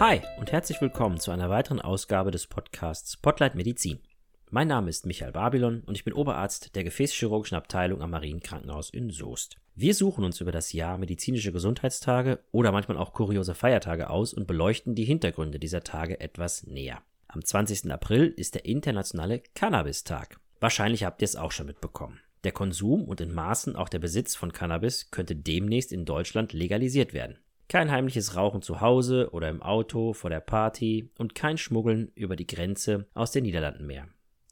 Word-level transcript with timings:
Hi 0.00 0.22
und 0.38 0.50
herzlich 0.50 0.80
willkommen 0.80 1.20
zu 1.20 1.30
einer 1.30 1.50
weiteren 1.50 1.78
Ausgabe 1.78 2.30
des 2.30 2.46
Podcasts 2.46 3.12
Spotlight 3.12 3.54
Medizin. 3.54 4.00
Mein 4.48 4.66
Name 4.66 4.88
ist 4.88 5.04
Michael 5.04 5.32
Babylon 5.32 5.82
und 5.84 5.94
ich 5.94 6.04
bin 6.04 6.14
Oberarzt 6.14 6.74
der 6.74 6.84
Gefäßchirurgischen 6.84 7.58
Abteilung 7.58 8.00
am 8.00 8.12
Marienkrankenhaus 8.12 8.88
in 8.88 9.10
Soest. 9.10 9.56
Wir 9.74 9.94
suchen 9.94 10.24
uns 10.24 10.40
über 10.40 10.52
das 10.52 10.72
Jahr 10.72 10.96
medizinische 10.96 11.52
Gesundheitstage 11.52 12.38
oder 12.50 12.72
manchmal 12.72 12.96
auch 12.96 13.12
kuriose 13.12 13.54
Feiertage 13.54 14.08
aus 14.08 14.32
und 14.32 14.46
beleuchten 14.46 14.94
die 14.94 15.04
Hintergründe 15.04 15.58
dieser 15.58 15.84
Tage 15.84 16.18
etwas 16.18 16.66
näher. 16.66 17.02
Am 17.28 17.44
20. 17.44 17.92
April 17.92 18.32
ist 18.34 18.54
der 18.54 18.64
internationale 18.64 19.42
Cannabis-Tag. 19.54 20.40
Wahrscheinlich 20.60 21.04
habt 21.04 21.20
ihr 21.20 21.26
es 21.26 21.36
auch 21.36 21.52
schon 21.52 21.66
mitbekommen. 21.66 22.20
Der 22.44 22.52
Konsum 22.52 23.04
und 23.04 23.20
in 23.20 23.34
Maßen 23.34 23.76
auch 23.76 23.90
der 23.90 23.98
Besitz 23.98 24.34
von 24.34 24.52
Cannabis 24.52 25.10
könnte 25.10 25.36
demnächst 25.36 25.92
in 25.92 26.06
Deutschland 26.06 26.54
legalisiert 26.54 27.12
werden. 27.12 27.36
Kein 27.70 27.92
heimliches 27.92 28.34
Rauchen 28.34 28.62
zu 28.62 28.80
Hause 28.80 29.30
oder 29.30 29.48
im 29.48 29.62
Auto 29.62 30.12
vor 30.12 30.28
der 30.28 30.40
Party 30.40 31.08
und 31.18 31.36
kein 31.36 31.56
Schmuggeln 31.56 32.10
über 32.16 32.34
die 32.34 32.48
Grenze 32.48 33.06
aus 33.14 33.30
den 33.30 33.44
Niederlanden 33.44 33.86
mehr. 33.86 34.08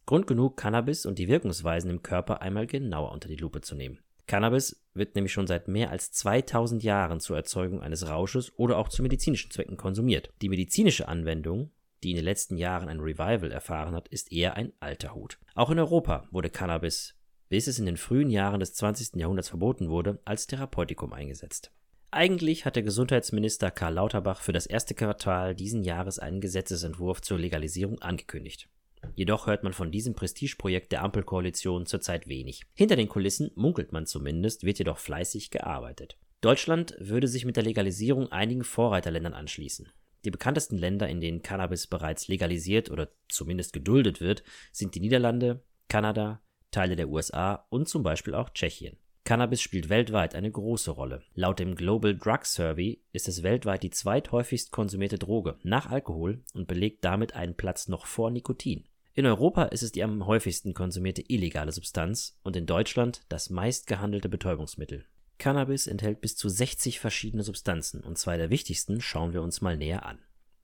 Grund 0.07 0.29
genug, 0.29 0.57
Cannabis 0.57 1.05
und 1.05 1.19
die 1.19 1.27
Wirkungsweisen 1.27 1.91
im 1.91 2.03
Körper 2.03 2.43
einmal 2.43 2.69
genauer 2.69 3.11
unter 3.11 3.29
die 3.29 3.35
Lupe 3.35 3.61
zu 3.61 3.75
nehmen. 3.75 3.99
Cannabis 4.29 4.85
wird 4.95 5.17
nämlich 5.17 5.33
schon 5.33 5.49
seit 5.49 5.67
mehr 5.67 5.91
als 5.91 6.13
2000 6.13 6.85
Jahren 6.85 7.19
zur 7.19 7.37
Erzeugung 7.37 7.83
eines 7.83 8.09
Rausches 8.09 8.57
oder 8.57 8.79
auch 8.79 8.89
zu 8.89 9.03
medizinischen 9.03 9.51
Zwecken 9.51 9.77
konsumiert. 9.77 10.33
Die 10.41 10.49
medizinische 10.49 11.09
Anwendung, 11.09 11.73
die 12.05 12.11
in 12.11 12.17
den 12.17 12.25
letzten 12.25 12.57
Jahren 12.57 12.89
ein 12.89 13.01
Revival 13.01 13.51
erfahren 13.51 13.97
hat, 13.97 14.07
ist 14.07 14.31
eher 14.31 14.55
ein 14.55 14.73
alter 14.79 15.17
Hut. 15.17 15.41
Auch 15.57 15.71
in 15.71 15.81
Europa 15.81 16.29
wurde 16.31 16.51
Cannabis, 16.51 17.17
bis 17.49 17.67
es 17.67 17.81
in 17.81 17.87
den 17.87 17.97
frühen 17.97 18.31
Jahren 18.31 18.61
des 18.61 18.75
20. 18.75 19.17
Jahrhunderts 19.17 19.49
verboten 19.49 19.89
wurde, 19.89 20.21
als 20.25 20.47
Therapeutikum 20.47 21.13
eingesetzt. 21.13 21.73
Eigentlich 22.11 22.65
hat 22.65 22.75
der 22.75 22.83
Gesundheitsminister 22.83 23.71
Karl 23.71 23.95
Lauterbach 23.95 24.41
für 24.41 24.53
das 24.53 24.65
erste 24.65 24.95
Quartal 24.95 25.55
diesen 25.55 25.85
Jahres 25.85 26.19
einen 26.19 26.41
Gesetzesentwurf 26.41 27.21
zur 27.21 27.39
Legalisierung 27.39 28.01
angekündigt. 28.01 28.69
Jedoch 29.15 29.47
hört 29.47 29.63
man 29.63 29.75
von 29.75 29.91
diesem 29.91 30.15
Prestigeprojekt 30.15 30.91
der 30.91 31.03
Ampelkoalition 31.03 31.85
zurzeit 31.85 32.27
wenig. 32.27 32.63
Hinter 32.75 32.97
den 32.97 33.09
Kulissen, 33.09 33.51
munkelt 33.55 33.93
man 33.93 34.07
zumindest, 34.07 34.65
wird 34.65 34.79
jedoch 34.79 34.99
fleißig 34.99 35.51
gearbeitet. 35.51 36.19
Deutschland 36.41 36.95
würde 36.99 37.29
sich 37.29 37.45
mit 37.45 37.57
der 37.57 37.65
Legalisierung 37.65 38.33
einigen 38.33 38.65
Vorreiterländern 38.65 39.35
anschließen. 39.35 39.89
Die 40.25 40.31
bekanntesten 40.31 40.79
Länder, 40.79 41.09
in 41.09 41.21
denen 41.21 41.43
Cannabis 41.43 41.87
bereits 41.87 42.29
legalisiert 42.29 42.91
oder 42.91 43.11
zumindest 43.29 43.73
geduldet 43.73 44.21
wird, 44.21 44.43
sind 44.73 44.95
die 44.95 45.01
Niederlande, 45.01 45.63
Kanada, 45.89 46.43
Teile 46.71 46.97
der 46.97 47.09
USA 47.09 47.67
und 47.71 47.89
zum 47.89 48.03
Beispiel 48.03 48.35
auch 48.35 48.51
Tschechien. 48.51 48.97
Cannabis 49.29 49.61
spielt 49.61 49.91
weltweit 49.91 50.35
eine 50.35 50.51
große 50.51 50.91
Rolle. 50.91 51.23
Laut 51.35 51.59
dem 51.59 51.75
Global 51.75 52.17
Drug 52.17 52.47
Survey 52.47 53.03
ist 53.13 53.29
es 53.29 53.43
weltweit 53.43 53.83
die 53.83 53.91
zweithäufigst 53.91 54.71
konsumierte 54.71 55.19
Droge 55.19 55.59
nach 55.63 55.91
Alkohol 55.91 56.43
und 56.55 56.67
belegt 56.67 57.05
damit 57.05 57.35
einen 57.35 57.55
Platz 57.55 57.89
noch 57.89 58.07
vor 58.07 58.31
Nikotin. 58.31 58.89
In 59.13 59.27
Europa 59.27 59.65
ist 59.65 59.83
es 59.83 59.93
die 59.93 60.03
am 60.03 60.25
häufigsten 60.25 60.73
konsumierte 60.73 61.23
illegale 61.29 61.73
Substanz 61.73 62.39
und 62.43 62.57
in 62.57 62.65
Deutschland 62.65 63.21
das 63.29 63.51
meistgehandelte 63.51 64.31
Betäubungsmittel. 64.31 65.05
Cannabis 65.37 65.89
enthält 65.89 66.23
bis 66.23 66.35
zu 66.35 66.49
60 66.49 66.99
verschiedene 66.99 67.43
Substanzen 67.43 68.01
und 68.01 68.17
zwei 68.17 68.39
der 68.39 68.49
wichtigsten 68.49 69.03
schauen 69.03 69.35
wir 69.35 69.43
uns 69.43 69.61
mal 69.61 69.77
näher 69.77 70.07
an. 70.07 70.21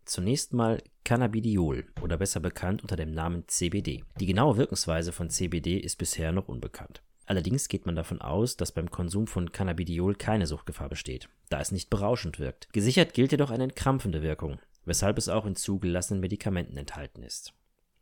Zunächst 0.07 0.55
mal 0.55 0.83
Cannabidiol 1.05 1.85
oder 2.01 2.17
besser 2.17 2.41
bekannt 2.41 2.81
unter 2.81 2.97
dem 2.97 3.13
Namen 3.13 3.45
CBD. 3.47 4.05
Die 4.19 4.27
genaue 4.27 4.57
Wirkungsweise 4.57 5.13
von 5.13 5.29
CBD 5.29 5.77
ist 5.77 5.99
bisher 5.99 6.33
noch 6.33 6.49
unbekannt. 6.49 7.03
Allerdings 7.27 7.69
geht 7.69 7.87
man 7.87 7.97
davon 7.97 8.21
aus, 8.21 8.57
dass 8.57 8.73
beim 8.73 8.91
Konsum 8.91 9.27
von 9.27 9.53
Cannabidiol 9.53 10.15
keine 10.15 10.47
Suchtgefahr 10.47 10.89
besteht, 10.89 11.29
da 11.49 11.61
es 11.61 11.73
nicht 11.73 11.91
berauschend 11.91 12.39
wirkt. 12.39 12.73
Gesichert 12.73 13.15
gilt 13.15 13.33
jedoch 13.33 13.51
eine 13.51 13.65
entkrampfende 13.65 14.23
Wirkung, 14.23 14.59
weshalb 14.85 15.19
es 15.19 15.29
auch 15.29 15.47
in 15.47 15.57
zugelassenen 15.57 16.21
Medikamenten 16.21 16.77
enthalten 16.77 17.23
ist. 17.23 17.55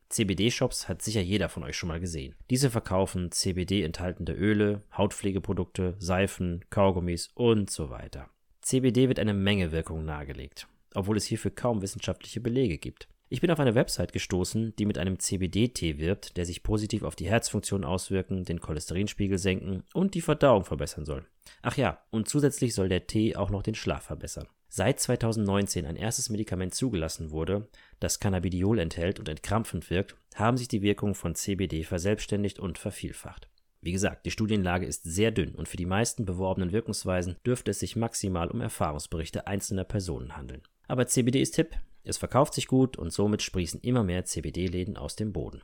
CBD-Shops 0.09 0.89
hat 0.89 1.01
sicher 1.01 1.23
jeder 1.23 1.49
von 1.49 1.63
euch 1.63 1.77
schon 1.77 1.89
mal 1.89 2.01
gesehen. 2.01 2.35
Diese 2.51 2.71
verkaufen 2.71 3.33
CBD 3.33 3.83
enthaltende 3.83 4.35
Öle, 4.35 4.83
Hautpflegeprodukte, 4.97 5.95
Seifen, 5.99 6.65
Kaugummis 6.69 7.31
und 7.35 7.71
so 7.71 7.89
weiter. 7.89 8.29
CBD 8.61 9.09
wird 9.09 9.19
eine 9.19 9.35
Menge 9.35 9.73
Wirkung 9.73 10.05
nahegelegt, 10.05 10.69
obwohl 10.95 11.17
es 11.17 11.25
hierfür 11.25 11.51
kaum 11.51 11.81
wissenschaftliche 11.81 12.41
Belege 12.41 12.77
gibt. 12.77 13.09
Ich 13.33 13.41
bin 13.41 13.51
auf 13.51 13.61
eine 13.61 13.75
Website 13.75 14.13
gestoßen, 14.13 14.77
die 14.77 14.85
mit 14.85 14.99
einem 14.99 15.19
CBD-Tee 15.19 15.97
wirbt, 15.97 16.37
der 16.37 16.45
sich 16.45 16.63
positiv 16.63 17.03
auf 17.03 17.17
die 17.17 17.31
Herzfunktion 17.31 17.83
auswirken, 17.83 18.45
den 18.45 18.61
Cholesterinspiegel 18.61 19.39
senken 19.39 19.85
und 19.95 20.13
die 20.13 20.21
Verdauung 20.21 20.67
verbessern 20.67 21.07
soll. 21.07 21.25
Ach 21.63 21.79
ja, 21.79 22.05
und 22.11 22.29
zusätzlich 22.29 22.75
soll 22.75 22.91
der 22.91 23.07
Tee 23.07 23.35
auch 23.35 23.49
noch 23.49 23.63
den 23.63 23.75
Schlaf 23.75 24.05
verbessern. 24.05 24.49
Seit 24.69 25.01
2019 25.01 25.87
ein 25.87 25.97
erstes 25.97 26.29
Medikament 26.29 26.75
zugelassen 26.75 27.31
wurde, 27.31 27.69
das 28.01 28.21
Cannabidiol 28.21 28.79
enthält 28.79 29.19
und 29.19 29.31
entkrampfend 29.31 29.89
wirkt, 29.89 30.15
haben 30.35 30.59
sich 30.59 30.69
die 30.69 30.83
Wirkungen 30.83 31.15
von 31.15 31.35
CBD 31.35 31.85
verselbstständigt 31.85 32.59
und 32.59 32.77
vervielfacht. 32.77 33.49
Wie 33.81 33.93
gesagt, 33.93 34.27
die 34.27 34.31
Studienlage 34.31 34.85
ist 34.85 35.05
sehr 35.05 35.31
dünn 35.31 35.55
und 35.55 35.71
für 35.71 35.79
die 35.79 35.87
meisten 35.87 36.27
beworbenen 36.27 36.71
Wirkungsweisen 36.71 37.37
dürfte 37.47 37.71
es 37.71 37.81
sich 37.81 37.97
maximal 37.97 38.51
um 38.51 38.61
Erfahrungsberichte 38.61 39.47
einzelner 39.47 39.85
Personen 39.85 40.37
handeln. 40.37 40.61
Aber 40.87 41.07
CBD 41.07 41.41
ist 41.41 41.57
hip, 41.57 41.75
es 42.05 42.19
verkauft 42.19 42.55
sich 42.55 42.67
gut 42.67 42.97
und 42.97 43.13
somit 43.13 43.43
sprießen 43.43 43.81
immer 43.81 44.03
mehr 44.03 44.25
CBD-Läden 44.25 44.97
aus 44.97 45.15
dem 45.17 45.33
Boden. 45.33 45.63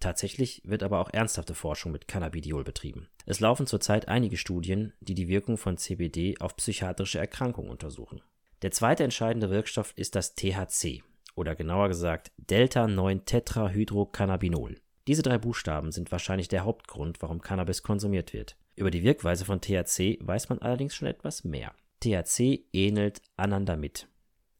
Tatsächlich 0.00 0.62
wird 0.64 0.82
aber 0.82 0.98
auch 1.00 1.12
ernsthafte 1.12 1.54
Forschung 1.54 1.92
mit 1.92 2.08
Cannabidiol 2.08 2.64
betrieben. 2.64 3.08
Es 3.26 3.40
laufen 3.40 3.66
zurzeit 3.66 4.08
einige 4.08 4.36
Studien, 4.36 4.92
die 5.00 5.14
die 5.14 5.28
Wirkung 5.28 5.56
von 5.56 5.78
CBD 5.78 6.36
auf 6.40 6.56
psychiatrische 6.56 7.18
Erkrankungen 7.18 7.70
untersuchen. 7.70 8.20
Der 8.62 8.70
zweite 8.70 9.04
entscheidende 9.04 9.50
Wirkstoff 9.50 9.92
ist 9.96 10.14
das 10.14 10.34
THC 10.34 11.02
oder 11.34 11.54
genauer 11.54 11.88
gesagt 11.88 12.32
Delta-9-Tetrahydrocannabinol. 12.36 14.76
Diese 15.06 15.22
drei 15.22 15.38
Buchstaben 15.38 15.92
sind 15.92 16.10
wahrscheinlich 16.12 16.48
der 16.48 16.64
Hauptgrund, 16.64 17.20
warum 17.20 17.42
Cannabis 17.42 17.82
konsumiert 17.82 18.32
wird. 18.32 18.56
Über 18.76 18.90
die 18.90 19.02
Wirkweise 19.02 19.44
von 19.44 19.60
THC 19.60 20.18
weiß 20.20 20.48
man 20.48 20.60
allerdings 20.60 20.94
schon 20.94 21.08
etwas 21.08 21.44
mehr. 21.44 21.74
THC 22.00 22.64
ähnelt 22.72 23.20
Anandamid, 23.36 24.08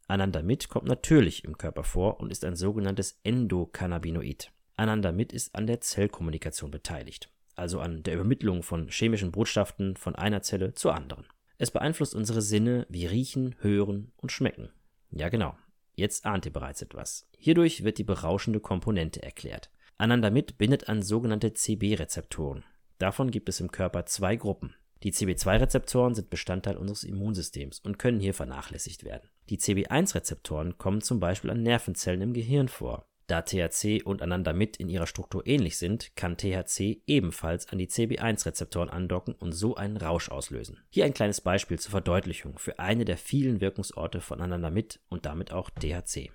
Anandamid 0.06 0.68
kommt 0.68 0.86
natürlich 0.86 1.44
im 1.44 1.56
Körper 1.56 1.82
vor 1.82 2.20
und 2.20 2.30
ist 2.30 2.44
ein 2.44 2.56
sogenanntes 2.56 3.18
Endokannabinoid. 3.22 4.52
Anandamid 4.76 5.32
ist 5.32 5.54
an 5.54 5.66
der 5.66 5.80
Zellkommunikation 5.80 6.70
beteiligt, 6.70 7.30
also 7.56 7.80
an 7.80 8.02
der 8.02 8.14
Übermittlung 8.14 8.62
von 8.62 8.88
chemischen 8.88 9.32
Botschaften 9.32 9.96
von 9.96 10.14
einer 10.14 10.42
Zelle 10.42 10.74
zur 10.74 10.94
anderen. 10.94 11.26
Es 11.56 11.70
beeinflusst 11.70 12.14
unsere 12.14 12.42
Sinne 12.42 12.86
wie 12.90 13.06
Riechen, 13.06 13.54
Hören 13.60 14.12
und 14.16 14.32
Schmecken. 14.32 14.70
Ja 15.10 15.28
genau, 15.28 15.56
jetzt 15.94 16.26
ahnt 16.26 16.44
ihr 16.44 16.52
bereits 16.52 16.82
etwas. 16.82 17.28
Hierdurch 17.38 17.84
wird 17.84 17.98
die 17.98 18.04
berauschende 18.04 18.60
Komponente 18.60 19.22
erklärt. 19.22 19.70
Anandamid 19.96 20.58
bindet 20.58 20.88
an 20.88 21.02
sogenannte 21.02 21.54
CB-Rezeptoren. 21.54 22.64
Davon 22.98 23.30
gibt 23.30 23.48
es 23.48 23.60
im 23.60 23.70
Körper 23.70 24.04
zwei 24.06 24.36
Gruppen. 24.36 24.74
Die 25.02 25.12
CB2-Rezeptoren 25.12 26.14
sind 26.14 26.30
Bestandteil 26.30 26.76
unseres 26.76 27.04
Immunsystems 27.04 27.78
und 27.80 27.98
können 27.98 28.20
hier 28.20 28.34
vernachlässigt 28.34 29.04
werden. 29.04 29.28
Die 29.50 29.58
CB1-Rezeptoren 29.58 30.78
kommen 30.78 31.00
zum 31.02 31.20
Beispiel 31.20 31.50
an 31.50 31.62
Nervenzellen 31.62 32.22
im 32.22 32.32
Gehirn 32.32 32.68
vor. 32.68 33.06
Da 33.26 33.40
THC 33.40 34.02
und 34.04 34.20
Anandamid 34.20 34.76
in 34.76 34.90
ihrer 34.90 35.06
Struktur 35.06 35.46
ähnlich 35.46 35.78
sind, 35.78 36.14
kann 36.14 36.36
THC 36.36 37.02
ebenfalls 37.06 37.70
an 37.70 37.78
die 37.78 37.88
CB1-Rezeptoren 37.88 38.90
andocken 38.90 39.34
und 39.34 39.52
so 39.52 39.76
einen 39.76 39.96
Rausch 39.96 40.28
auslösen. 40.28 40.78
Hier 40.90 41.06
ein 41.06 41.14
kleines 41.14 41.40
Beispiel 41.40 41.78
zur 41.78 41.90
Verdeutlichung 41.90 42.58
für 42.58 42.78
eine 42.78 43.06
der 43.06 43.16
vielen 43.16 43.62
Wirkungsorte 43.62 44.20
von 44.20 44.42
Anandamid 44.42 45.00
und 45.08 45.24
damit 45.24 45.52
auch 45.52 45.70
THC. 45.70 46.32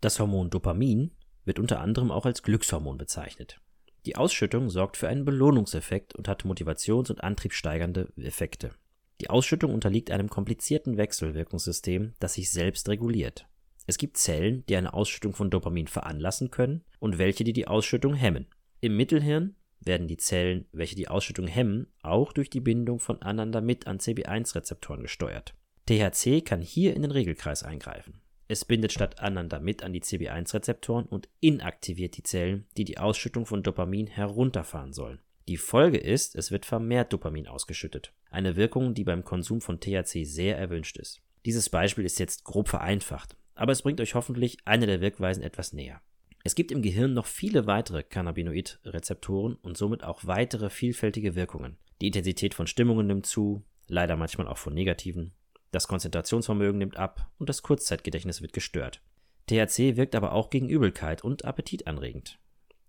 Das 0.00 0.18
Hormon 0.18 0.48
Dopamin 0.48 1.12
wird 1.44 1.58
unter 1.58 1.80
anderem 1.80 2.10
auch 2.10 2.24
als 2.24 2.42
Glückshormon 2.42 2.96
bezeichnet. 2.96 3.60
Die 4.06 4.16
Ausschüttung 4.16 4.70
sorgt 4.70 4.96
für 4.96 5.08
einen 5.08 5.24
Belohnungseffekt 5.24 6.14
und 6.14 6.28
hat 6.28 6.44
motivations- 6.44 7.10
und 7.10 7.22
antriebssteigernde 7.22 8.08
Effekte. 8.16 8.72
Die 9.20 9.30
Ausschüttung 9.30 9.72
unterliegt 9.72 10.10
einem 10.10 10.28
komplizierten 10.28 10.96
Wechselwirkungssystem, 10.96 12.14
das 12.18 12.34
sich 12.34 12.50
selbst 12.50 12.88
reguliert. 12.88 13.46
Es 13.86 13.98
gibt 13.98 14.16
Zellen, 14.16 14.64
die 14.66 14.76
eine 14.76 14.94
Ausschüttung 14.94 15.34
von 15.34 15.50
Dopamin 15.50 15.88
veranlassen 15.88 16.50
können 16.50 16.84
und 17.00 17.18
welche, 17.18 17.44
die 17.44 17.52
die 17.52 17.66
Ausschüttung 17.66 18.14
hemmen. 18.14 18.46
Im 18.80 18.96
Mittelhirn 18.96 19.56
werden 19.80 20.08
die 20.08 20.16
Zellen, 20.16 20.66
welche 20.72 20.94
die 20.94 21.08
Ausschüttung 21.08 21.46
hemmen, 21.46 21.88
auch 22.02 22.32
durch 22.32 22.50
die 22.50 22.60
Bindung 22.60 23.00
von 23.00 23.20
Anandamid 23.22 23.86
an 23.86 23.98
CB1-Rezeptoren 23.98 25.02
gesteuert. 25.02 25.54
THC 25.86 26.44
kann 26.44 26.60
hier 26.60 26.94
in 26.94 27.02
den 27.02 27.10
Regelkreis 27.10 27.64
eingreifen. 27.64 28.20
Es 28.48 28.64
bindet 28.64 28.92
statt 28.92 29.18
Anandamid 29.20 29.82
an 29.82 29.92
die 29.92 30.02
CB1-Rezeptoren 30.02 31.06
und 31.06 31.28
inaktiviert 31.40 32.16
die 32.16 32.22
Zellen, 32.22 32.66
die 32.76 32.84
die 32.84 32.98
Ausschüttung 32.98 33.46
von 33.46 33.62
Dopamin 33.62 34.06
herunterfahren 34.06 34.92
sollen. 34.92 35.20
Die 35.48 35.56
Folge 35.56 35.98
ist, 35.98 36.36
es 36.36 36.50
wird 36.50 36.66
vermehrt 36.66 37.12
Dopamin 37.12 37.48
ausgeschüttet. 37.48 38.12
Eine 38.30 38.56
Wirkung, 38.56 38.94
die 38.94 39.04
beim 39.04 39.24
Konsum 39.24 39.60
von 39.60 39.80
THC 39.80 40.24
sehr 40.24 40.56
erwünscht 40.56 40.98
ist. 40.98 41.20
Dieses 41.44 41.68
Beispiel 41.68 42.04
ist 42.04 42.20
jetzt 42.20 42.44
grob 42.44 42.68
vereinfacht, 42.68 43.36
aber 43.54 43.72
es 43.72 43.82
bringt 43.82 44.00
euch 44.00 44.14
hoffentlich 44.14 44.58
eine 44.64 44.86
der 44.86 45.00
Wirkweisen 45.00 45.42
etwas 45.42 45.72
näher. 45.72 46.00
Es 46.44 46.54
gibt 46.54 46.72
im 46.72 46.82
Gehirn 46.82 47.12
noch 47.12 47.26
viele 47.26 47.66
weitere 47.66 48.02
Cannabinoid-Rezeptoren 48.02 49.54
und 49.62 49.76
somit 49.76 50.04
auch 50.04 50.24
weitere 50.24 50.70
vielfältige 50.70 51.34
Wirkungen. 51.34 51.76
Die 52.00 52.08
Intensität 52.08 52.54
von 52.54 52.66
Stimmungen 52.66 53.06
nimmt 53.06 53.26
zu, 53.26 53.62
leider 53.86 54.16
manchmal 54.16 54.48
auch 54.48 54.58
von 54.58 54.74
negativen. 54.74 55.32
das 55.70 55.88
Konzentrationsvermögen 55.88 56.78
nimmt 56.78 56.98
ab 56.98 57.30
und 57.38 57.48
das 57.48 57.62
Kurzzeitgedächtnis 57.62 58.42
wird 58.42 58.52
gestört. 58.52 59.00
THC 59.46 59.96
wirkt 59.96 60.14
aber 60.14 60.32
auch 60.32 60.50
gegen 60.50 60.68
Übelkeit 60.68 61.24
und 61.24 61.44
appetitanregend. 61.44 62.38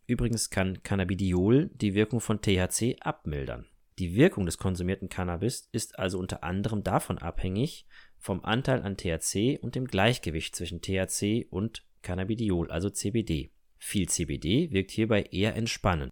Übrigens 0.05 0.49
kann 0.49 0.83
Cannabidiol 0.83 1.69
die 1.73 1.93
Wirkung 1.93 2.19
von 2.19 2.41
THC 2.41 2.97
abmildern. 2.99 3.65
Die 3.99 4.15
Wirkung 4.15 4.45
des 4.45 4.57
konsumierten 4.57 5.07
Cannabis 5.07 5.69
ist 5.71 5.99
also 5.99 6.17
unter 6.17 6.43
anderem 6.43 6.83
davon 6.83 7.19
abhängig 7.19 7.85
vom 8.17 8.43
Anteil 8.43 8.81
an 8.81 8.97
THC 8.97 9.59
und 9.61 9.75
dem 9.75 9.85
Gleichgewicht 9.85 10.55
zwischen 10.55 10.81
THC 10.81 11.47
und 11.49 11.85
Cannabidiol, 12.01 12.71
also 12.71 12.89
CBD. 12.89 13.51
Viel 13.77 14.09
CBD 14.09 14.71
wirkt 14.71 14.91
hierbei 14.91 15.23
eher 15.23 15.55
entspannend. 15.55 16.11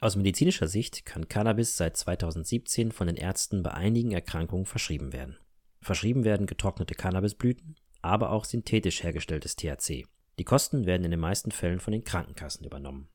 Aus 0.00 0.16
medizinischer 0.16 0.66
Sicht 0.66 1.06
kann 1.06 1.28
Cannabis 1.28 1.76
seit 1.76 1.96
2017 1.96 2.90
von 2.90 3.06
den 3.06 3.16
Ärzten 3.16 3.62
bei 3.62 3.72
einigen 3.72 4.10
Erkrankungen 4.10 4.66
verschrieben 4.66 5.12
werden. 5.12 5.38
Verschrieben 5.80 6.24
werden 6.24 6.46
getrocknete 6.46 6.94
Cannabisblüten, 6.94 7.76
aber 8.00 8.30
auch 8.30 8.44
synthetisch 8.44 9.02
hergestelltes 9.04 9.54
THC. 9.54 10.06
Die 10.38 10.44
Kosten 10.44 10.86
werden 10.86 11.04
in 11.04 11.12
den 11.12 11.20
meisten 11.20 11.52
Fällen 11.52 11.78
von 11.78 11.92
den 11.92 12.02
Krankenkassen 12.02 12.66
übernommen. 12.66 13.08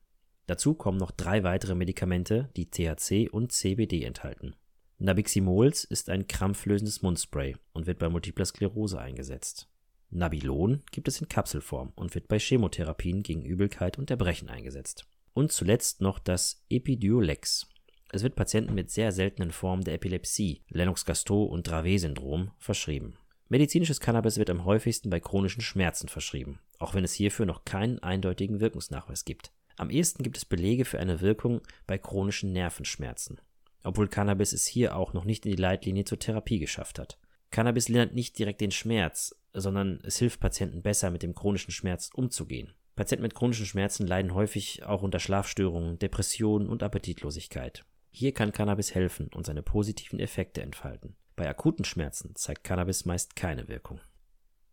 Dazu 0.48 0.72
kommen 0.72 0.96
noch 0.96 1.10
drei 1.10 1.44
weitere 1.44 1.74
Medikamente, 1.74 2.48
die 2.56 2.70
THC 2.70 3.28
und 3.30 3.52
CBD 3.52 4.02
enthalten. 4.04 4.56
Nabiximols 4.96 5.84
ist 5.84 6.08
ein 6.08 6.26
krampflösendes 6.26 7.02
Mundspray 7.02 7.54
und 7.74 7.86
wird 7.86 7.98
bei 7.98 8.08
Multipler 8.08 8.46
Sklerose 8.46 8.98
eingesetzt. 8.98 9.68
Nabilon 10.08 10.82
gibt 10.90 11.06
es 11.06 11.20
in 11.20 11.28
Kapselform 11.28 11.92
und 11.96 12.14
wird 12.14 12.28
bei 12.28 12.38
Chemotherapien 12.38 13.22
gegen 13.22 13.44
Übelkeit 13.44 13.98
und 13.98 14.10
Erbrechen 14.10 14.48
eingesetzt. 14.48 15.06
Und 15.34 15.52
zuletzt 15.52 16.00
noch 16.00 16.18
das 16.18 16.64
Epidiolex. 16.70 17.68
Es 18.10 18.22
wird 18.22 18.34
Patienten 18.34 18.74
mit 18.74 18.90
sehr 18.90 19.12
seltenen 19.12 19.50
Formen 19.50 19.84
der 19.84 19.94
Epilepsie, 19.94 20.62
Lennox-Gastaut 20.70 21.50
und 21.50 21.68
Dravet-Syndrom, 21.68 22.52
verschrieben. 22.56 23.18
Medizinisches 23.50 24.00
Cannabis 24.00 24.38
wird 24.38 24.48
am 24.48 24.64
häufigsten 24.64 25.10
bei 25.10 25.20
chronischen 25.20 25.60
Schmerzen 25.60 26.08
verschrieben, 26.08 26.58
auch 26.78 26.94
wenn 26.94 27.04
es 27.04 27.12
hierfür 27.12 27.44
noch 27.44 27.66
keinen 27.66 27.98
eindeutigen 27.98 28.60
Wirkungsnachweis 28.60 29.26
gibt. 29.26 29.52
Am 29.78 29.90
ehesten 29.90 30.24
gibt 30.24 30.36
es 30.36 30.44
Belege 30.44 30.84
für 30.84 30.98
eine 30.98 31.20
Wirkung 31.20 31.60
bei 31.86 31.98
chronischen 31.98 32.52
Nervenschmerzen, 32.52 33.40
obwohl 33.84 34.08
Cannabis 34.08 34.52
es 34.52 34.66
hier 34.66 34.96
auch 34.96 35.12
noch 35.12 35.24
nicht 35.24 35.46
in 35.46 35.52
die 35.52 35.62
Leitlinie 35.62 36.04
zur 36.04 36.18
Therapie 36.18 36.58
geschafft 36.58 36.98
hat. 36.98 37.16
Cannabis 37.52 37.88
lindert 37.88 38.12
nicht 38.12 38.36
direkt 38.38 38.60
den 38.60 38.72
Schmerz, 38.72 39.36
sondern 39.54 40.00
es 40.02 40.18
hilft 40.18 40.40
Patienten 40.40 40.82
besser 40.82 41.12
mit 41.12 41.22
dem 41.22 41.34
chronischen 41.34 41.70
Schmerz 41.70 42.10
umzugehen. 42.12 42.74
Patienten 42.96 43.22
mit 43.22 43.36
chronischen 43.36 43.66
Schmerzen 43.66 44.04
leiden 44.04 44.34
häufig 44.34 44.82
auch 44.84 45.02
unter 45.02 45.20
Schlafstörungen, 45.20 46.00
Depressionen 46.00 46.68
und 46.68 46.82
Appetitlosigkeit. 46.82 47.84
Hier 48.10 48.34
kann 48.34 48.50
Cannabis 48.50 48.96
helfen 48.96 49.28
und 49.32 49.46
seine 49.46 49.62
positiven 49.62 50.18
Effekte 50.18 50.60
entfalten. 50.60 51.14
Bei 51.36 51.48
akuten 51.48 51.84
Schmerzen 51.84 52.34
zeigt 52.34 52.64
Cannabis 52.64 53.04
meist 53.04 53.36
keine 53.36 53.68
Wirkung. 53.68 54.00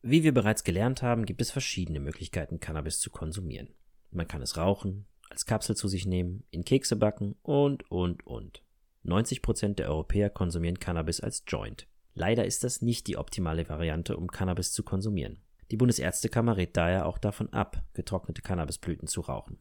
Wie 0.01 0.23
wir 0.23 0.33
bereits 0.33 0.63
gelernt 0.63 1.03
haben, 1.03 1.27
gibt 1.27 1.41
es 1.41 1.51
verschiedene 1.51 1.99
Möglichkeiten, 1.99 2.59
Cannabis 2.59 2.99
zu 2.99 3.11
konsumieren. 3.11 3.69
Man 4.11 4.27
kann 4.27 4.41
es 4.41 4.57
rauchen, 4.57 5.05
als 5.29 5.45
Kapsel 5.45 5.75
zu 5.75 5.87
sich 5.87 6.05
nehmen, 6.05 6.43
in 6.51 6.63
Kekse 6.63 6.95
backen 6.95 7.35
und, 7.41 7.89
und, 7.91 8.25
und. 8.25 8.63
90% 9.05 9.75
der 9.75 9.89
Europäer 9.89 10.29
konsumieren 10.29 10.79
Cannabis 10.79 11.19
als 11.19 11.43
Joint. 11.47 11.87
Leider 12.13 12.45
ist 12.45 12.63
das 12.63 12.81
nicht 12.81 13.07
die 13.07 13.17
optimale 13.17 13.67
Variante, 13.67 14.17
um 14.17 14.31
Cannabis 14.31 14.71
zu 14.71 14.83
konsumieren. 14.83 15.41
Die 15.71 15.77
Bundesärztekammer 15.77 16.57
rät 16.57 16.77
daher 16.77 17.05
auch 17.05 17.17
davon 17.17 17.51
ab, 17.51 17.83
getrocknete 17.93 18.41
Cannabisblüten 18.41 19.07
zu 19.07 19.21
rauchen. 19.21 19.59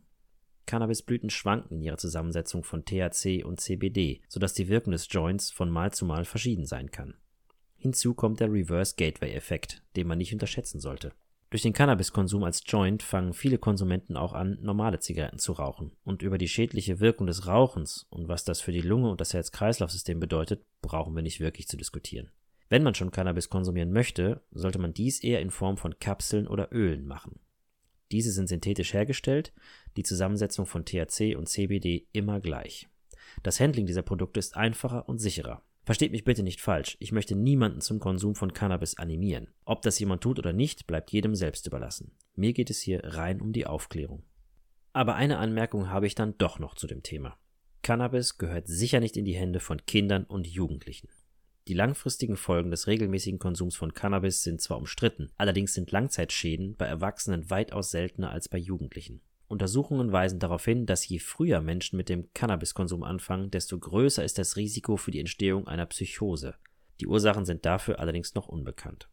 Cannabisblüten 0.67 1.31
schwanken 1.31 1.79
in 1.79 1.82
ihrer 1.82 1.99
Zusammensetzung 1.99 2.64
von 2.64 2.85
THC 2.85 3.44
und 3.44 3.61
CBD, 3.61 4.23
sodass 4.29 4.55
die 4.55 4.69
Wirkung 4.69 4.93
des 4.93 5.08
Joints 5.11 5.50
von 5.50 5.70
Mal 5.70 5.93
zu 5.93 6.06
Mal 6.06 6.25
verschieden 6.25 6.67
sein 6.67 6.90
kann. 6.90 7.14
Hinzu 7.76 8.14
kommt 8.14 8.40
der 8.40 8.50
Reverse 8.50 8.94
Gateway 8.97 9.32
Effekt, 9.32 9.82
den 9.97 10.06
man 10.06 10.19
nicht 10.19 10.32
unterschätzen 10.32 10.81
sollte. 10.81 11.12
Durch 11.54 11.62
den 11.62 11.72
Cannabiskonsum 11.72 12.42
als 12.42 12.64
Joint 12.66 13.04
fangen 13.04 13.32
viele 13.32 13.58
Konsumenten 13.58 14.16
auch 14.16 14.32
an, 14.32 14.58
normale 14.60 14.98
Zigaretten 14.98 15.38
zu 15.38 15.52
rauchen. 15.52 15.92
Und 16.02 16.20
über 16.20 16.36
die 16.36 16.48
schädliche 16.48 16.98
Wirkung 16.98 17.28
des 17.28 17.46
Rauchens 17.46 18.08
und 18.10 18.26
was 18.26 18.42
das 18.42 18.60
für 18.60 18.72
die 18.72 18.80
Lunge 18.80 19.08
und 19.08 19.20
das 19.20 19.34
Herz-Kreislauf-System 19.34 20.18
bedeutet, 20.18 20.64
brauchen 20.82 21.14
wir 21.14 21.22
nicht 21.22 21.38
wirklich 21.38 21.68
zu 21.68 21.76
diskutieren. 21.76 22.32
Wenn 22.70 22.82
man 22.82 22.96
schon 22.96 23.12
Cannabis 23.12 23.50
konsumieren 23.50 23.92
möchte, 23.92 24.42
sollte 24.50 24.80
man 24.80 24.94
dies 24.94 25.22
eher 25.22 25.40
in 25.40 25.52
Form 25.52 25.76
von 25.76 25.96
Kapseln 26.00 26.48
oder 26.48 26.72
Ölen 26.72 27.06
machen. 27.06 27.38
Diese 28.10 28.32
sind 28.32 28.48
synthetisch 28.48 28.92
hergestellt, 28.92 29.52
die 29.96 30.02
Zusammensetzung 30.02 30.66
von 30.66 30.84
THC 30.84 31.36
und 31.36 31.48
CBD 31.48 32.08
immer 32.10 32.40
gleich. 32.40 32.88
Das 33.44 33.60
Handling 33.60 33.86
dieser 33.86 34.02
Produkte 34.02 34.40
ist 34.40 34.56
einfacher 34.56 35.08
und 35.08 35.18
sicherer. 35.18 35.62
Versteht 35.84 36.12
mich 36.12 36.25
bitte 36.25 36.42
nicht 36.42 36.62
falsch, 36.62 36.96
ich 36.98 37.12
möchte 37.12 37.36
niemanden 37.36 37.82
zum 37.82 38.00
Konsum 38.00 38.34
von 38.34 38.54
Cannabis 38.54 38.96
animieren. 38.96 39.48
Ob 39.66 39.82
das 39.82 39.98
jemand 39.98 40.22
tut 40.22 40.38
oder 40.38 40.54
nicht, 40.54 40.86
bleibt 40.86 41.10
jedem 41.12 41.34
selbst 41.34 41.66
überlassen. 41.66 42.12
Mir 42.34 42.54
geht 42.54 42.70
es 42.70 42.81
hier 42.81 43.02
rein 43.04 43.40
um 43.42 43.52
die 43.52 43.66
Aufklärung. 43.66 44.22
Aber 44.94 45.16
eine 45.16 45.38
Anmerkung 45.38 45.90
habe 45.90 46.06
ich 46.06 46.14
dann 46.14 46.38
doch 46.38 46.58
noch 46.58 46.75
zu 46.75 46.86
dem 46.86 47.02
Thema. 47.02 47.36
Cannabis 47.82 48.38
gehört 48.38 48.66
sicher 48.66 49.00
nicht 49.00 49.16
in 49.19 49.26
die 49.26 49.34
Hände 49.34 49.60
von 49.60 49.84
Kindern 49.84 50.25
und 50.25 50.46
Jugendlichen. 50.46 51.08
Die 51.69 51.75
langfristigen 51.75 52.37
Folgen 52.37 52.70
des 52.70 52.87
regelmäßigen 52.87 53.38
Konsums 53.38 53.76
von 53.76 53.92
Cannabis 53.92 54.42
sind 54.42 54.62
zwar 54.62 54.78
umstritten, 54.78 55.32
allerdings 55.37 55.75
sind 55.75 55.90
Langzeitschäden 55.90 56.76
bei 56.76 56.87
Erwachsenen 56.87 57.50
weitaus 57.50 57.90
seltener 57.90 58.30
als 58.30 58.48
bei 58.48 58.58
Jugendlichen. 58.58 59.20
Untersuchungen 59.54 60.10
weisen 60.10 60.40
darauf 60.40 60.64
hin, 60.64 60.84
dass 60.84 61.08
je 61.08 61.20
früher 61.20 61.60
Menschen 61.60 61.96
mit 61.96 62.08
dem 62.08 62.32
Cannabiskonsum 62.34 63.04
anfangen, 63.04 63.52
desto 63.52 63.78
größer 63.78 64.24
ist 64.24 64.36
das 64.36 64.56
Risiko 64.56 64.96
für 64.96 65.12
die 65.12 65.20
Entstehung 65.20 65.68
einer 65.68 65.86
Psychose. 65.86 66.56
Die 67.00 67.06
Ursachen 67.06 67.44
sind 67.44 67.64
dafür 67.64 68.00
allerdings 68.00 68.34
noch 68.34 68.48
unbekannt. 68.48 69.08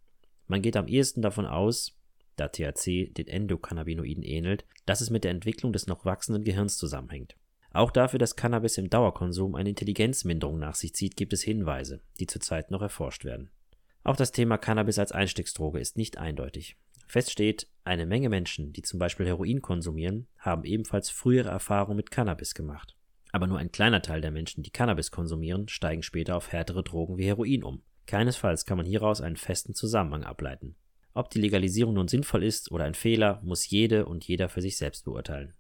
Man 0.48 0.64
geht 0.64 0.76
am 0.76 0.88
ehesten 0.88 1.22
davon 1.22 1.46
aus, 1.46 1.96
da 2.38 2.48
THC 2.48 3.14
den 3.14 3.28
Endokannabinoiden 3.28 4.24
ähnelt, 4.24 4.66
dass 4.88 5.00
es 5.00 5.12
mit 5.12 5.24
der 5.24 5.32
Entwicklung 5.32 5.74
des 5.74 5.86
noch 5.86 6.06
wachsenden 6.06 6.44
Gehirns 6.44 6.76
zusammenhängt. 6.76 7.36
Auch 7.72 7.92
dafür, 7.92 8.18
dass 8.18 8.36
Cannabis 8.36 8.80
im 8.80 8.90
Dauerkonsum 8.90 9.54
eine 9.54 9.70
Intelligenzminderung 9.70 10.58
nach 10.58 10.76
sich 10.76 10.96
zieht, 10.96 11.16
gibt 11.16 11.34
es 11.34 11.44
Hinweise, 11.44 12.02
die 12.20 12.26
zurzeit 12.26 12.72
noch 12.72 12.82
erforscht 12.82 13.26
werden. 13.26 13.52
Auch 14.04 14.16
das 14.16 14.32
Thema 14.32 14.58
Cannabis 14.58 14.98
als 14.98 15.12
Einstiegsdroge 15.12 15.80
ist 15.80 15.98
nicht 15.98 16.18
eindeutig. 16.18 16.78
Fest 17.12 17.30
steht, 17.30 17.68
eine 17.84 18.06
Menge 18.06 18.30
Menschen, 18.30 18.72
die 18.72 18.84
zum 18.84 18.98
Beispiel 18.98 19.26
Heroin 19.26 19.62
konsumieren, 19.62 20.28
haben 20.38 20.64
ebenfalls 20.64 21.10
frühere 21.10 21.50
Erfahrungen 21.50 21.98
mit 21.98 22.10
Cannabis 22.10 22.54
gemacht. 22.54 22.96
Aber 23.34 23.48
nur 23.48 23.58
ein 23.58 23.74
kleiner 23.74 24.02
Teil 24.02 24.22
der 24.22 24.32
Menschen, 24.32 24.64
die 24.64 24.70
Cannabis 24.70 25.12
konsumieren, 25.12 25.68
steigen 25.68 26.04
später 26.04 26.38
auf 26.38 26.54
härtere 26.54 26.84
Drogen 26.84 27.18
wie 27.18 27.26
Heroin 27.26 27.66
um. 27.66 27.84
Keinesfalls 28.06 28.66
kann 28.66 28.78
man 28.78 28.86
hieraus 28.86 29.20
einen 29.20 29.36
festen 29.36 29.74
Zusammenhang 29.74 30.24
ableiten. 30.24 30.78
Ob 31.14 31.30
die 31.30 31.42
Legalisierung 31.42 31.96
nun 31.96 32.08
sinnvoll 32.08 32.46
ist 32.46 32.72
oder 32.72 32.86
ein 32.86 32.96
Fehler, 32.96 33.42
muss 33.44 33.70
jede 33.70 34.06
und 34.06 34.26
jeder 34.26 34.48
für 34.48 34.62
sich 34.62 34.78
selbst 34.78 35.04
beurteilen. 35.04 35.54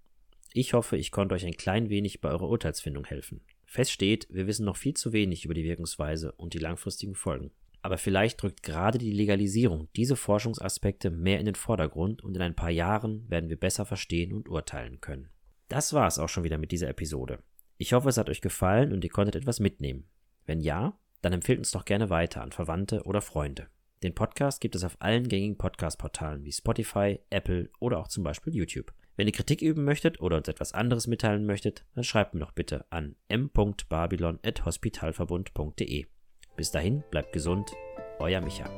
Ich 0.53 0.73
hoffe, 0.73 0.95
ich 0.95 1.11
konnte 1.11 1.35
euch 1.35 1.45
ein 1.45 1.57
klein 1.57 1.89
wenig 1.89 2.21
bei 2.21 2.29
eurer 2.29 2.47
Urteilsfindung 2.47 3.03
helfen. 3.03 3.41
Fest 3.65 3.91
steht, 3.91 4.25
wir 4.29 4.47
wissen 4.47 4.63
noch 4.63 4.77
viel 4.77 4.93
zu 4.93 5.11
wenig 5.11 5.43
über 5.43 5.53
die 5.53 5.65
Wirkungsweise 5.65 6.31
und 6.31 6.53
die 6.53 6.59
langfristigen 6.59 7.15
Folgen. 7.15 7.51
Aber 7.81 7.97
vielleicht 7.97 8.41
drückt 8.41 8.63
gerade 8.63 8.97
die 8.97 9.11
Legalisierung 9.11 9.87
diese 9.95 10.15
Forschungsaspekte 10.15 11.09
mehr 11.09 11.39
in 11.39 11.45
den 11.45 11.55
Vordergrund 11.55 12.23
und 12.23 12.35
in 12.35 12.41
ein 12.41 12.55
paar 12.55 12.69
Jahren 12.69 13.29
werden 13.29 13.49
wir 13.49 13.59
besser 13.59 13.85
verstehen 13.85 14.33
und 14.33 14.49
urteilen 14.49 15.01
können. 15.01 15.29
Das 15.67 15.93
war 15.93 16.07
es 16.07 16.19
auch 16.19 16.29
schon 16.29 16.43
wieder 16.43 16.57
mit 16.57 16.71
dieser 16.71 16.89
Episode. 16.89 17.39
Ich 17.77 17.93
hoffe, 17.93 18.09
es 18.09 18.17
hat 18.17 18.29
euch 18.29 18.41
gefallen 18.41 18.93
und 18.93 19.03
ihr 19.03 19.09
konntet 19.09 19.35
etwas 19.35 19.59
mitnehmen. 19.59 20.07
Wenn 20.45 20.59
ja, 20.59 20.97
dann 21.21 21.33
empfehlt 21.33 21.59
uns 21.59 21.71
doch 21.71 21.85
gerne 21.85 22.09
weiter 22.09 22.41
an 22.41 22.51
Verwandte 22.51 23.03
oder 23.03 23.21
Freunde. 23.21 23.67
Den 24.03 24.13
Podcast 24.13 24.61
gibt 24.61 24.75
es 24.75 24.83
auf 24.83 24.97
allen 24.99 25.27
gängigen 25.27 25.57
Podcast-Portalen 25.57 26.43
wie 26.43 26.51
Spotify, 26.51 27.19
Apple 27.29 27.69
oder 27.79 27.99
auch 27.99 28.07
zum 28.07 28.23
Beispiel 28.23 28.55
YouTube. 28.55 28.93
Wenn 29.15 29.27
ihr 29.27 29.33
Kritik 29.33 29.61
üben 29.61 29.83
möchtet 29.83 30.19
oder 30.19 30.37
uns 30.37 30.47
etwas 30.47 30.73
anderes 30.73 31.05
mitteilen 31.07 31.45
möchtet, 31.45 31.85
dann 31.93 32.03
schreibt 32.03 32.33
mir 32.33 32.39
doch 32.39 32.51
bitte 32.51 32.91
an 32.91 33.15
m.babylon.hospitalverbund.de. 33.27 36.07
Bis 36.55 36.71
dahin, 36.71 37.03
bleibt 37.09 37.33
gesund, 37.33 37.71
euer 38.19 38.41
Micha. 38.41 38.69